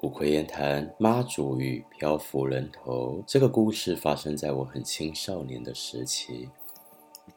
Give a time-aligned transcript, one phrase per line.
[0.00, 3.22] 古魁言谈妈祖与漂浮人头。
[3.26, 6.48] 这个故事发生在我很青少年的时期。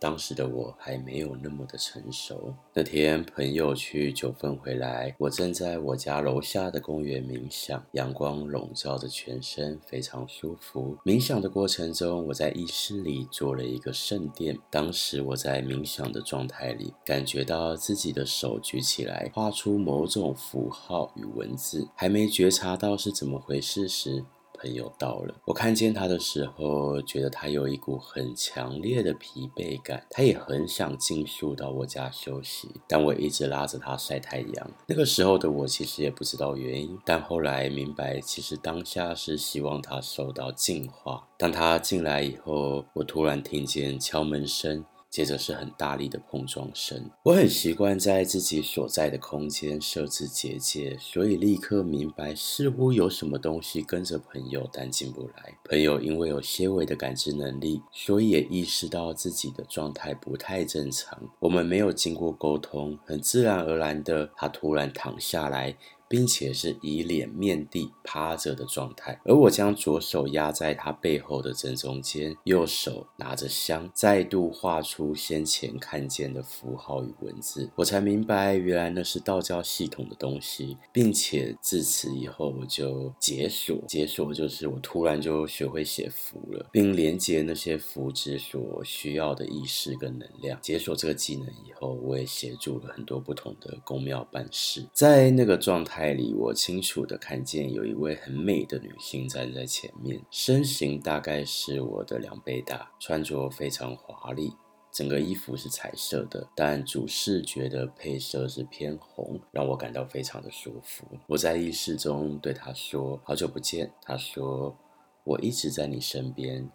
[0.04, 2.54] 当时的我还没有那么的成熟。
[2.74, 10.98] 那天朋友去九份回来，我正在我家楼下的公园冥想，阳光笼罩着全身，非常舒服。
[11.06, 14.60] 冥想的过程中，我在意识里做了一个圣殿。
[14.70, 24.26] 当时我在冥想的状态里，感觉到自己的手举起来，画出某种符号与文字，还没觉察到是怎么回事时。
[24.64, 34.72] 朋友到了，我看见他的时候，觉得他有一股很强烈的疲惫感，他也很想尽速到我家休息，但我一直拉着他晒太阳。
[34.88, 41.28] 那个时候的我其实也不知道原因，但后来明白，其实当下是希望他受到净化。
[41.38, 44.86] 当他进来以后，我突然听见敲门声。
[45.14, 47.08] 接着是很大力的碰撞声。
[47.22, 55.56] 我很习惯在自己所在的空间设置结界，所以立刻明白，似乎有什么东西跟着朋友，但进不来。
[55.66, 61.30] 朋友因为有些微的感知能力，所以也意识到自己的状态不太正常。
[61.38, 65.78] 我们没有经过沟通，很自然而然的，他突然躺下来。
[66.14, 90.60] 并且是以脸面地趴着的状态，而我将左手压在他背后的正中间，右手拿着香，再度画出先前看见的符号与文字，我才明白原来那是道教系统的东西，并且自此以后我就解锁，解锁就是我突然就学会写符了，并连接那些符纸所需要的意识跟能量。
[90.62, 96.03] 解锁这个技能以后，我也协助了很多不同的宫庙办事，在那个状态。
[96.12, 104.52] 里，我清楚地看见有一位很美的女性站在前面，身形大概是我的两倍大，穿着非常华丽，
[104.92, 111.06] 整个衣服是彩色的，但主视觉的配色是偏红，让我感到非常的舒服。
[111.28, 114.76] 我在意识中对她说：“好久不见。”她说
[115.24, 116.70] ：“我一直在你身边。”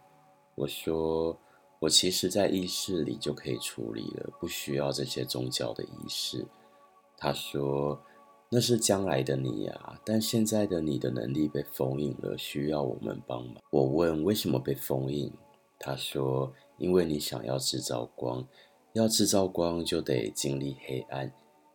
[0.56, 1.39] 我说
[1.81, 6.47] ：“我其实在意识里就可以处理了，不需要这些宗教的仪式。”
[7.19, 8.00] 她说。
[8.50, 13.56] 那是将来的你呀，但现在的你的能力被封印了，需要我们帮忙。
[13.70, 15.31] 我问为什么被封印，
[15.78, 18.47] 他说因为你想要制造光，
[18.94, 21.31] 要制造光就得经历黑暗，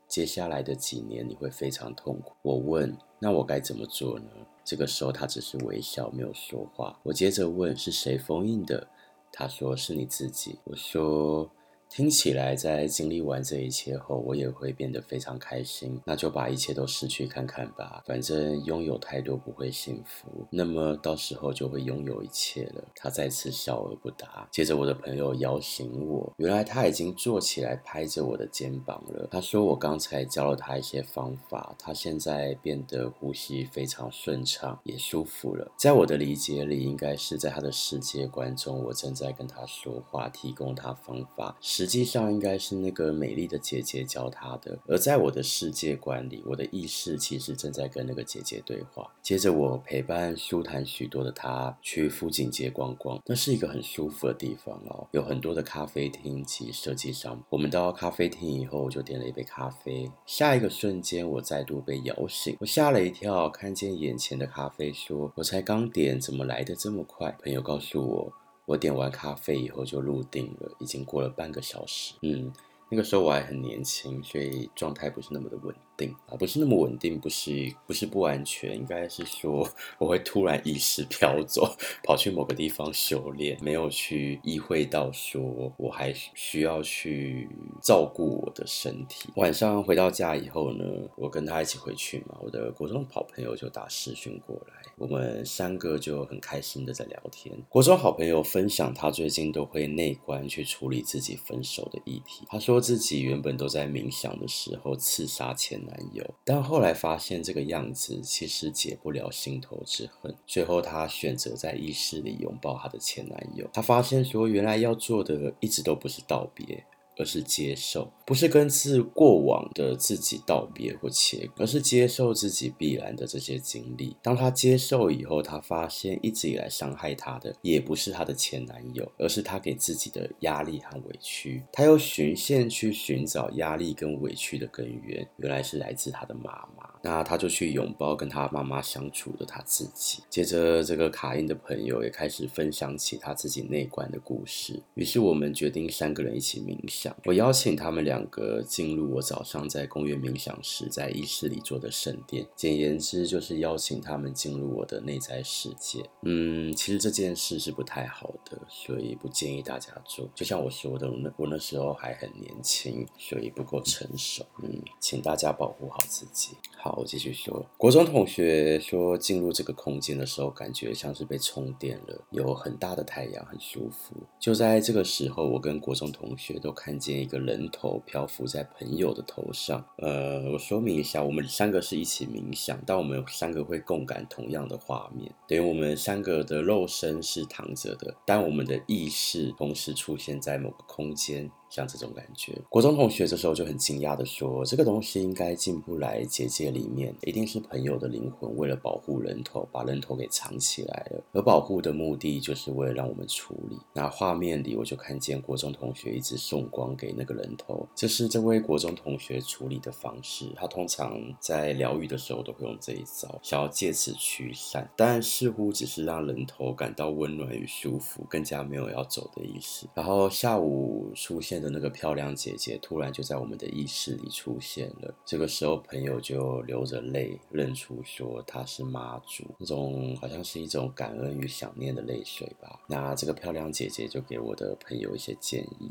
[0.08, 2.34] 接下来的几年你会非常痛苦。
[2.42, 4.26] 我问那我该怎么做呢？
[4.66, 7.00] 这个时候他只是微笑，没有说话。
[7.04, 8.88] 我接着问是谁封印的？
[9.32, 10.58] 他说是你自己。
[10.64, 11.48] 我说。
[11.96, 16.02] 听起来，在经历完这一切后，我也会变得非常开心。
[16.08, 22.84] 那就把一切都失去看看吧，反正拥有太多不会幸福，那么到时候就会拥有一切了。
[22.96, 24.50] 他再次笑而不答。
[24.50, 29.28] 接着，我的朋友摇醒我，原来他已经坐起来，拍着我的肩膀了。
[29.30, 35.72] 他说我刚才教了他一些方法，他现在变得呼吸非常顺畅，也舒服了。
[35.78, 41.56] 在我的理解里，应该是在他的世界观中，我正在跟他说话，提供他方法。
[41.84, 49.14] 实际上应该是那个美丽的姐姐教他的，而在我的世界观里，我的意识其实正在跟那个姐姐对话。
[49.22, 57.44] 接着，我陪伴舒坦许多的她去富锦街逛逛，那是一个很舒服的地方哦，有很多的咖啡厅及设计商。
[57.50, 60.10] 我们到咖啡厅以后，我就点了一杯咖啡。
[60.26, 68.34] 下一个瞬间，我再度被摇醒，我吓了一跳，看见眼前的咖啡，说：“我才刚点，怎么来得这么快？”朋友告诉我。
[68.66, 72.14] 我点完咖啡以后就入定了，已经过了半个小时。
[72.22, 72.52] 嗯，
[72.90, 79.68] 那个时候我还很年轻，所以状态不是那么的稳定啊，不是那么稳定，不是不是不安全，应该是说
[79.98, 87.50] 我会突然意识飘走， 跑去某个地方修炼，没有去意会到说我还需要去
[87.82, 89.30] 照顾我的身体。
[89.36, 94.74] 晚上回到家以后呢，我跟他一起回去嘛，我的国中好朋友就打视讯过来。
[94.98, 97.56] 我们三个就很开心的在聊天。
[97.68, 102.46] 国中好朋友分享，他最近都会内观去处理自己分手的议题。
[102.48, 110.36] 他说自己原本都在冥想的时候刺杀前男友，但后来发现这个样子其实解不了心头之恨。
[110.46, 113.68] 最后她选择在浴室里拥抱她的前男友。
[113.74, 116.84] 她发现说，原来要做的一直都不是道别。
[117.18, 124.16] 而是接受，不是跟自过往的自己道别或切割，而是接受自己必然的这些经历。
[124.22, 131.64] 当他接受以后，他发现一直以来伤害他的，也不是他的前男友，而是他给自己的压力和委屈。
[131.72, 136.83] 他又循线去寻找压力跟委屈的根源，原来是来自他的妈妈。
[137.06, 140.24] 那他就去拥抱跟他妈妈相处的他自己。
[140.30, 144.82] 接着，这个卡因的朋友也开始分享起他自己内观的故事。
[144.96, 147.14] 于是，我们决定三个人一起冥想。
[147.26, 152.48] 我邀请他们两个进入我早上在公园冥想时在意识里做的圣殿。
[152.56, 156.10] 简言之，就是邀请他们进入我的内在世界。
[156.22, 160.30] 嗯，其实这件事是不太好的，所以不建议大家做。
[160.34, 164.46] 就像我说的，我那我那时候还很年轻，所以不够成熟。
[164.64, 166.56] 嗯，请大家保护好自己。
[166.78, 167.66] 好，我继续说。
[167.78, 174.16] 国中同学说，进入这个空间的时候，感觉像是被充电了，有很大的太阳，很舒服。
[174.40, 179.86] 就在这个时候，我跟国中同学都看见一个人头漂浮在朋友的头上。
[179.98, 191.50] 呃，我说明一下，我们三个是一起冥想，但我们三个会共感同样的画面，等于我们三个的肉身是躺着的，但我们的意识同时出现在某个空间。
[191.74, 201.24] 像这种感觉，国中同学这时候就很惊讶的说：“这个东西应该进不来结界里面，一定是朋友的灵魂为了保护人头，把人头给藏起来了。
[201.32, 210.52] 而保护的目的就是为了让我们处理。”那画面里我就看见国中同学一直送光给那个人头，这是这位国中同学处理的方式。
[210.56, 219.88] 他通常在疗愈的时候都会用这一招，想要借此驱散，但似乎只是让人头感到温暖与舒服，更加没有要走的意思。
[219.96, 221.63] 然后下午出现。
[221.64, 232.80] 的那个漂亮姐姐突然就在我们的意识里出现了，这个时候朋友就流着泪认出说她是妈祖，那种好像是一种感恩与想念的泪水吧。
[232.88, 235.90] 那这个漂亮姐姐就给我的朋友一些建议。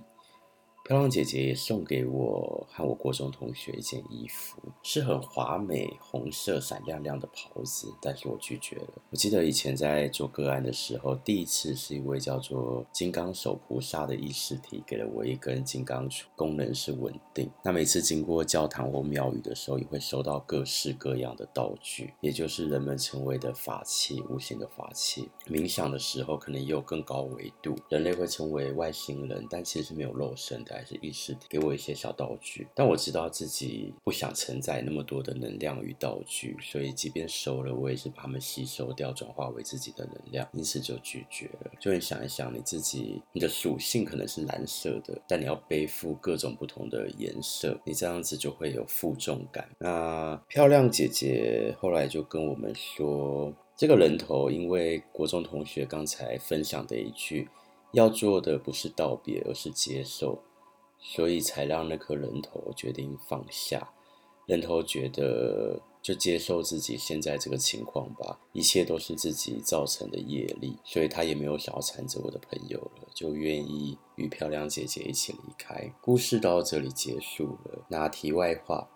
[0.92, 8.88] 漂亮姐姐也送给我和我国中同学一件衣服，是很华美、红色、闪亮亮的袍子，但是我拒绝了。
[9.08, 17.50] 我记得以前在做个案的时候，第一次是一位叫做金刚手菩萨的意识体给了我一根金刚杵，功能是稳定。
[17.64, 25.30] 那每次经过教堂或庙宇的时候，也会收到各式各样的道具，也就是人们称为的法器，无形的法器。
[25.46, 30.81] 冥想的时候，可能也有更高维度，人类会称为外星人，但其实是没有肉身的。
[30.82, 41.70] 还是意识给我一些小道具，但我知道自己不想承载那么多的能量与道具，所以即便收了，我也是把它们吸收掉，转化为自己的能量，因此就拒绝了。
[41.78, 49.68] 就你想一想，你自己你的属性可能是蓝色的，但你要背负各种不同的颜色，你这样子就会有负重感。
[49.78, 57.48] 那漂亮姐姐后来就跟我们说，这个人头因为国中同学刚才分享的一句，
[57.92, 60.42] 要做的不是道别，而是接受。
[61.02, 63.92] 所以才让那颗人头决定放下，
[64.46, 75.92] 人头觉得就接受自己现在这个情况吧，一切都是自己造成的业力，所以他也没有想要缠着我的朋友了，就愿意与漂亮姐姐一起离开。
[76.00, 77.84] 故事到这里结束了。
[77.88, 78.88] 那题外话。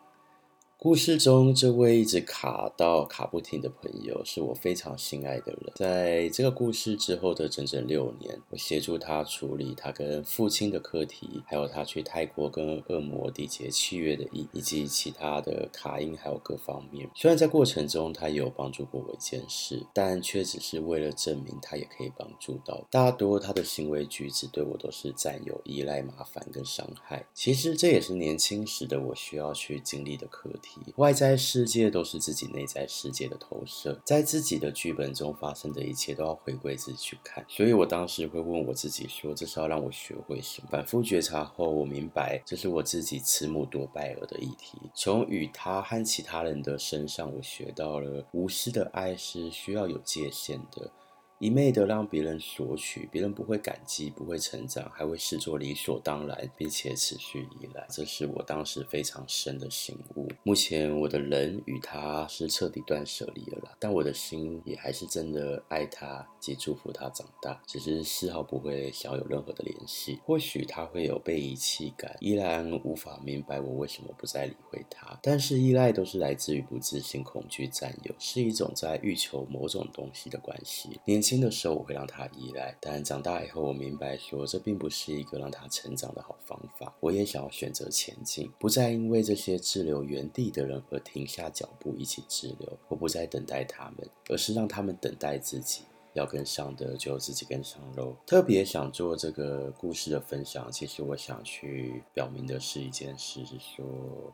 [0.78, 5.73] 故事中这位一直卡到卡不停的朋友，是我非常心爱的人。
[5.75, 17.08] 在这个故事之后的整整六年，我协助他处理他跟父亲的课题，还有他去泰国跟恶魔缔结契约的意，以及其他的卡因，还有各方面。
[17.14, 22.87] 虽然在过程中他也有帮助过我一件事，但却只是为了证明他也可以帮助到。
[22.90, 27.26] 大多他的行为举止对我都是占有、依赖、麻烦跟伤害。
[27.32, 30.65] 其实这也是年轻时的我需要去经历的课题。
[30.96, 37.44] 外在世界都是自己内在世界的投射，在自己的剧本中发生的一切都要回归自己去看。
[37.48, 44.78] 所以我当时会问我自己说：“这是要让我学会什么？”反复觉察后，我明白这是我自己慈母多败儿的议题。
[44.94, 50.90] 从与他和其他人的身上，我学到了无私的爱是需要有界限的。
[51.38, 57.87] 一昧的让别人索取，别人不会感激，不会成长，还会视作理所当然，并且持续依赖。
[57.90, 60.26] 这是我当时非常深的醒悟。
[60.43, 70.19] 目前我的人与他是彻底断舍离了啦，但我的心也还是真的爱他及祝福他长大，只是丝毫不会想有任何的联系。
[70.25, 75.19] 或许他会有被遗弃感，依然无法明白我为什么不再理会他。
[75.23, 80.99] 但是依赖都是来自于不自信、恐惧、占有，是一种在欲求某种东西的关系。
[81.05, 86.95] 年轻的时候我会让他依赖，但长大以后我明白说，这并不是一个让他成长的好方法。
[87.00, 92.73] 我也想要选择前进，不再因为这些滞留原地的人而停下脚步一起滞留。
[92.87, 95.83] 我不再等待他们，而是让他们等待自己。
[96.14, 98.16] 要跟上的就自己跟上喽。
[98.26, 103.85] 特别想做这个故事的分享，其实我想去表明的是一件事，是说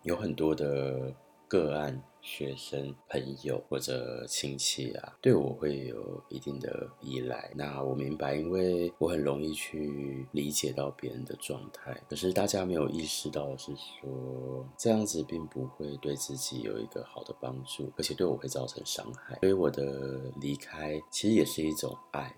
[0.05, 1.13] 有很多的。
[1.53, 2.03] 个案。
[2.25, 7.51] 学生、朋友或者亲戚啊，对我会有一定的依赖。
[7.57, 12.01] 那我明白，因为我很容易去理解到别人的状态。
[12.09, 19.37] 可是大家没有意识到的是说，这样子并不会对自己有一个好的帮助，而且对我会造成伤害。
[19.41, 22.33] 所以我的离开其实也是一种爱。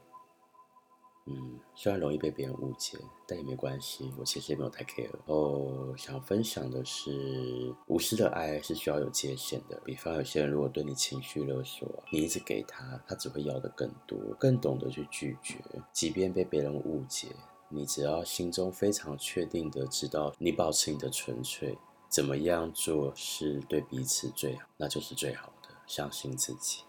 [1.26, 4.12] 嗯，虽然容易被别人误解，但也没关系。
[4.18, 5.04] 我其实也没有太 care。
[5.04, 9.80] 然后想分享的是，无私的爱是需要有界限的。
[9.84, 14.18] 比方有些人如果对你情绪勒索，你一直给他，他只会要的更多。
[14.38, 17.28] 更懂得去拒绝，即便被别人误解，
[17.70, 21.78] 你只要心中非常确定的知道，你保持你的纯粹，
[22.10, 25.70] 怎么样做是对彼此最好，那就是最好的。
[25.86, 26.82] 相信自己。